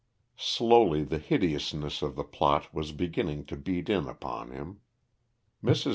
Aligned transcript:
Slowly 0.39 1.03
the 1.03 1.19
hideousness 1.19 2.01
of 2.01 2.15
the 2.15 2.23
plot 2.23 2.73
was 2.73 2.91
beginning 2.91 3.45
to 3.45 3.55
beat 3.55 3.87
in 3.87 4.07
upon 4.07 4.49
him. 4.49 4.79
Mrs. 5.63 5.89